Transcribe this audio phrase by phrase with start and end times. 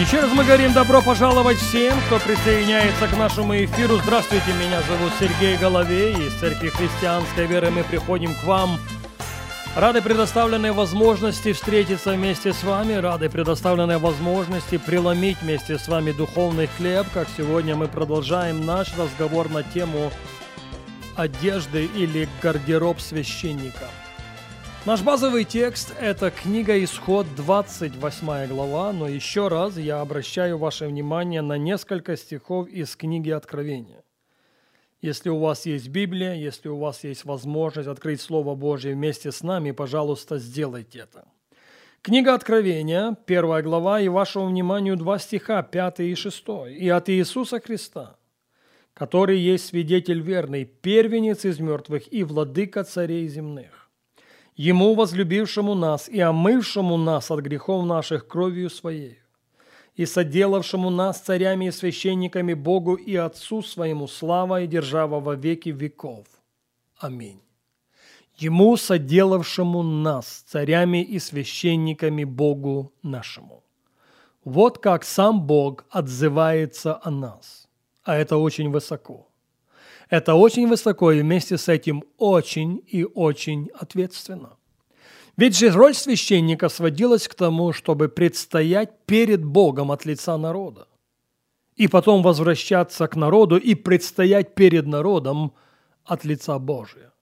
[0.00, 3.98] Еще раз мы говорим добро пожаловать всем, кто присоединяется к нашему эфиру.
[3.98, 6.14] Здравствуйте, меня зовут Сергей Головей.
[6.14, 8.78] Из Церкви Христианской Веры мы приходим к вам.
[9.76, 16.70] Рады предоставленной возможности встретиться вместе с вами, рады предоставленной возможности преломить вместе с вами духовный
[16.78, 20.10] хлеб, как сегодня мы продолжаем наш разговор на тему
[21.14, 23.84] одежды или гардероб священника–
[24.86, 31.42] Наш базовый текст– это книга Исход, 28 глава, но еще раз я обращаю ваше внимание
[31.42, 34.02] на несколько стихов из книги Откровения.
[35.02, 39.42] Если у вас есть Библия, если у вас есть возможность открыть Слово Божье вместе с
[39.42, 41.26] нами, пожалуйста, сделайте это.
[42.00, 46.74] Книга Откровения, первая глава, и вашему вниманию два стиха, пятый и шестой.
[46.74, 48.16] «И от Иисуса Христа,
[48.94, 53.79] который есть свидетель верный, первенец из мертвых и владыка царей земных,
[54.56, 59.18] Ему, возлюбившему нас и омывшему нас от грехов наших кровью Своей,
[59.94, 65.70] и соделавшему нас царями и священниками Богу и Отцу Своему слава и держава во веки
[65.70, 66.26] веков.
[66.98, 67.40] Аминь.
[68.36, 73.62] Ему, соделавшему нас царями и священниками Богу нашему.
[74.44, 77.68] Вот как сам Бог отзывается о нас.
[78.02, 79.29] А это очень высоко.
[80.10, 84.56] Это очень высоко и вместе с этим очень и очень ответственно.
[85.36, 90.88] Ведь же роль священника сводилась к тому, чтобы предстоять перед Богом от лица народа,
[91.76, 95.52] и потом возвращаться к народу и предстоять перед народом
[96.04, 97.12] от лица Божия.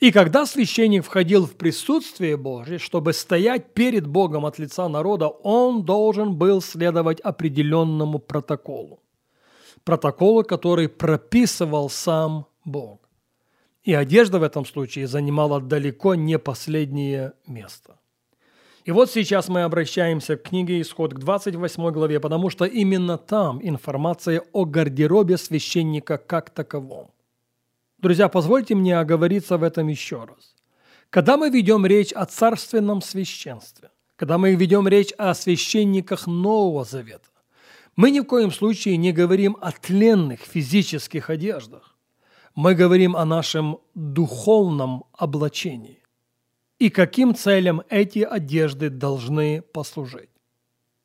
[0.00, 5.84] И когда священник входил в присутствие Божие, чтобы стоять перед Богом от лица народа, он
[5.84, 9.00] должен был следовать определенному протоколу
[9.90, 13.00] протокола, который прописывал сам Бог.
[13.82, 17.96] И одежда в этом случае занимала далеко не последнее место.
[18.84, 23.58] И вот сейчас мы обращаемся к книге Исход, к 28 главе, потому что именно там
[23.62, 27.10] информация о гардеробе священника как таковом.
[27.98, 30.54] Друзья, позвольте мне оговориться в этом еще раз.
[31.10, 37.29] Когда мы ведем речь о царственном священстве, когда мы ведем речь о священниках Нового Завета,
[38.00, 41.98] мы ни в коем случае не говорим о тленных физических одеждах.
[42.54, 46.02] Мы говорим о нашем духовном облачении.
[46.78, 50.30] И каким целям эти одежды должны послужить.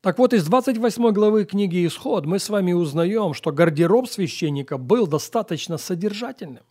[0.00, 5.06] Так вот, из 28 главы книги «Исход» мы с вами узнаем, что гардероб священника был
[5.06, 6.64] достаточно содержательным.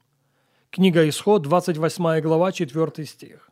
[0.70, 3.50] Книга «Исход», 28 глава, 4 стих.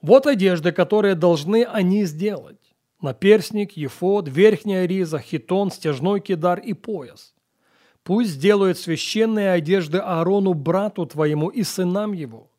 [0.00, 2.65] «Вот одежды, которые должны они сделать
[3.06, 7.34] наперсник, ефод, верхняя риза, хитон, стяжной кидар и пояс.
[8.02, 12.50] Пусть сделают священные одежды Аарону, брату твоему и сынам его,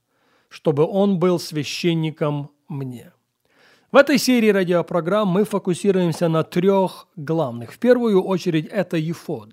[0.49, 3.11] чтобы он был священником мне.
[3.91, 7.71] В этой серии радиопрограмм мы фокусируемся на трех главных.
[7.71, 9.49] В первую очередь это ефод.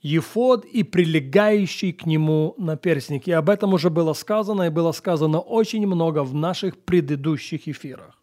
[0.00, 3.28] Ефод и прилегающий к нему наперстник.
[3.28, 8.18] И об этом уже было сказано, и было сказано очень много в наших предыдущих эфирах.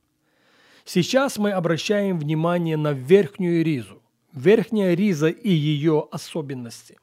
[0.88, 4.04] Сейчас мы обращаем внимание на верхнюю ризу.
[4.34, 7.00] Верхняя риза и ее особенности.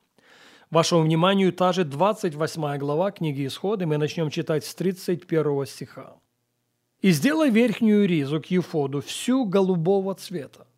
[0.71, 6.15] Вашему вниманию та же 28 глава книги Исхода, мы начнем читать с 31 стиха.
[7.01, 10.69] «И сделай верхнюю ризу к Ефоду всю голубого цвета.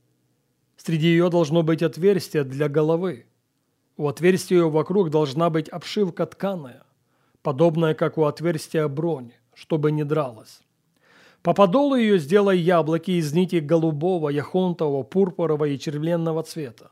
[0.78, 3.26] Среди ее должно быть отверстие для головы.
[3.98, 6.84] У отверстия вокруг должна быть обшивка тканая,
[7.42, 10.63] подобная, как у отверстия брони, чтобы не дралась.
[11.44, 16.90] По подолу ее сделай яблоки из нити голубого, яхонтового, пурпурового и червленного цвета.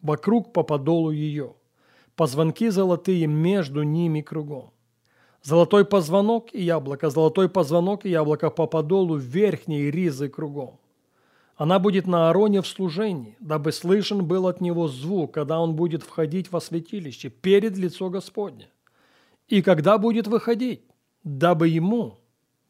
[0.00, 1.52] Вокруг по подолу ее.
[2.16, 4.70] Позвонки золотые между ними кругом.
[5.42, 10.80] Золотой позвонок и яблоко, золотой позвонок и яблоко по подолу верхней ризы кругом.
[11.56, 16.02] Она будет на Аароне в служении, дабы слышен был от него звук, когда он будет
[16.02, 18.70] входить во святилище перед лицо Господне.
[19.48, 20.80] И когда будет выходить,
[21.24, 22.21] дабы ему,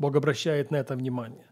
[0.03, 1.47] Бог обращает на это внимание.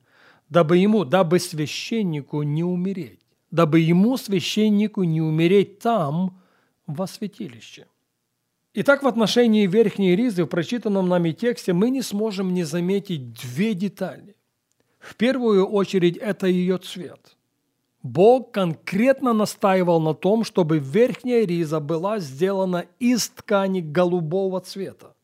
[0.49, 3.21] Дабы ему, дабы священнику не умереть.
[3.53, 6.43] Дабы ему, священнику, не умереть там,
[6.89, 7.87] во святилище.
[8.75, 13.73] Итак, в отношении верхней ризы в прочитанном нами тексте мы не сможем не заметить две
[13.75, 14.35] детали.
[14.99, 17.37] В первую очередь это ее цвет.
[18.03, 25.15] Бог конкретно настаивал на том, чтобы верхняя риза была сделана из ткани голубого цвета.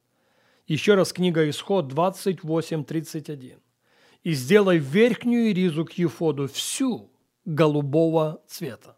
[0.66, 3.58] Еще раз книга Исход 28.31.
[4.24, 7.12] «И сделай верхнюю ризу к ефоду всю
[7.44, 8.96] голубого цвета».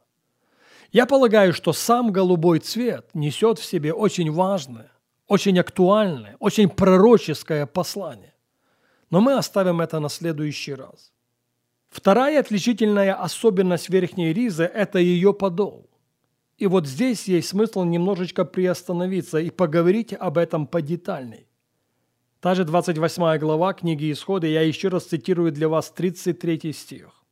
[0.93, 4.91] Я полагаю, что сам голубой цвет несет в себе очень важное,
[5.27, 8.35] очень актуальное, очень пророческое послание.
[9.11, 11.13] Но мы оставим это на следующий раз.
[11.91, 15.91] Вторая отличительная особенность верхней ризы– это ее подол.
[16.57, 21.48] И вот здесь есть смысл немножечко приостановиться и поговорить об этом подетальней.
[22.41, 27.25] Та же 28 глава книги Исхода, я еще раз цитирую для вас 33 стих.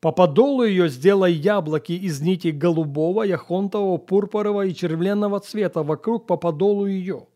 [0.00, 6.36] «По подолу ее сделай яблоки из нити голубого, яхонтового, пурпурового и червленного цвета вокруг по
[6.36, 7.28] подолу ее,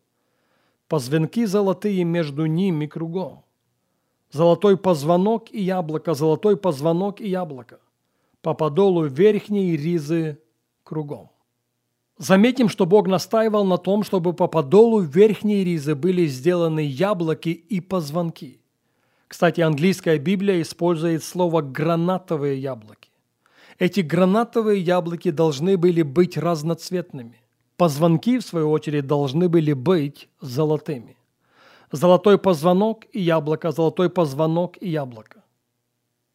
[0.89, 3.45] позвонки золотые между ними кругом,
[4.31, 7.79] золотой позвонок и яблоко, золотой позвонок и яблоко,
[8.41, 10.37] по подолу верхней ризы
[10.83, 11.29] кругом».
[12.19, 17.79] Заметим, что Бог настаивал на том, чтобы по подолу верхней ризы были сделаны яблоки и
[17.79, 18.59] позвонки.
[19.29, 23.09] Кстати, английская Библия использует слово «гранатовые яблоки».
[23.77, 27.41] Эти гранатовые яблоки должны были быть разноцветными.
[27.77, 31.15] Позвонки, в свою очередь, должны были быть золотыми.
[31.89, 35.45] Золотой позвонок и яблоко, золотой позвонок и яблоко.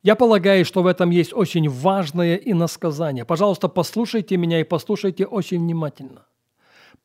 [0.04, 3.24] Я полагаю, что в этом есть очень важное иносказание.
[3.24, 6.26] Пожалуйста, послушайте меня и послушайте очень внимательно.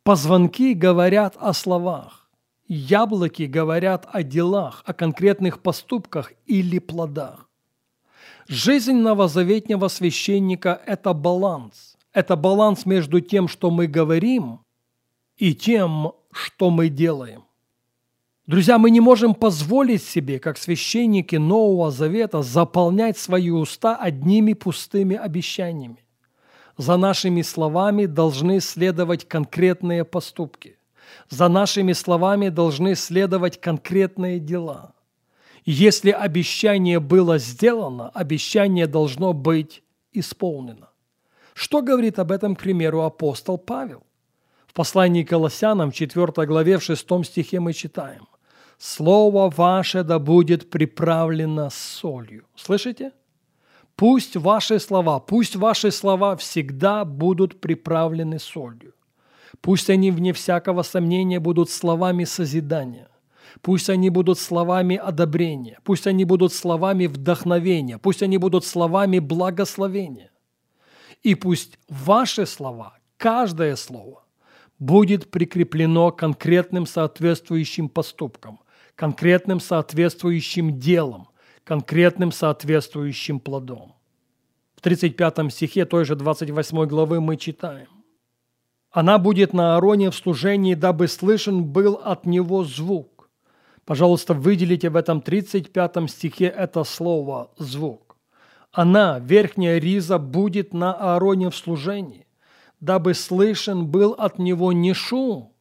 [0.04, 2.30] Позвонки говорят о словах.
[2.68, 7.50] Яблоки говорят о делах, о конкретных поступках или плодах.
[8.50, 11.98] Жизнь новозаветнего священника– это баланс.
[12.12, 14.60] Это баланс между тем, что мы говорим,
[15.38, 17.46] и тем, что мы делаем.
[18.50, 25.16] Друзья, мы не можем позволить себе, как священники Нового Завета, заполнять свои уста одними пустыми
[25.16, 26.04] обещаниями.
[26.76, 30.80] За нашими словами должны следовать конкретные поступки.
[31.30, 34.96] За нашими словами должны следовать конкретные дела.
[35.64, 40.90] Если обещание было сделано, обещание должно быть исполнено.
[41.54, 44.02] Что говорит об этом, к примеру, апостол Павел?
[44.66, 48.28] В послании к Колоссянам, в 4 главе, в 6 стихе мы читаем–
[48.80, 52.46] Слово ваше да будет приправлено солью.
[52.56, 53.12] Слышите?
[53.98, 58.94] Пусть ваши слова, пусть ваши слова всегда будут приправлены солью.
[59.60, 63.10] Пусть они, вне всякого сомнения, будут словами созидания.
[63.62, 65.80] Пусть они будут словами одобрения.
[65.84, 67.98] Пусть они будут словами вдохновения.
[67.98, 70.32] Пусть они будут словами благословения.
[71.22, 74.24] И пусть ваши слова, каждое слово,
[74.78, 78.62] будет прикреплено конкретным соответствующим поступкам,
[79.00, 81.30] конкретным соответствующим делом,
[81.64, 83.96] конкретным соответствующим плодом.
[84.76, 87.88] В 35 стихе той же 28 главы мы читаем.
[88.92, 93.30] «Она будет на Аароне в служении, дабы слышен был от него звук».
[93.86, 98.18] Пожалуйста, выделите в этом 35 стихе это слово «звук».
[98.74, 102.28] Она, верхняя риза, будет на Аароне в служении,
[102.82, 105.54] дабы слышен был от него не шум,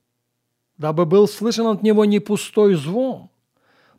[0.79, 3.29] дабы был слышен от него не пустой звон,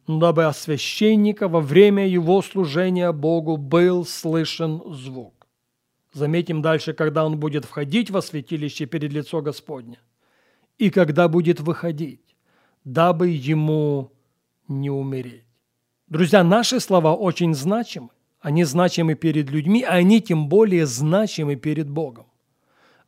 [0.07, 5.47] но дабы от священника во время его служения Богу был слышен звук.
[6.13, 9.99] Заметим дальше, когда он будет входить во святилище перед лицо Господня,
[10.79, 12.35] и когда будет выходить,
[12.83, 14.11] дабы ему
[14.67, 15.43] не умереть.
[16.07, 18.09] Друзья, наши слова очень значимы.
[18.39, 22.28] Они значимы перед людьми, а они тем более значимы перед Богом.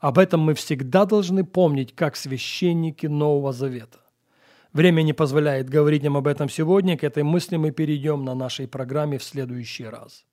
[0.01, 3.99] Об этом мы всегда должны помнить, как священники Нового Завета.
[4.73, 6.97] Время не позволяет говорить нам об этом сегодня.
[6.97, 10.25] К этой мысли мы перейдем на нашей программе в следующий раз.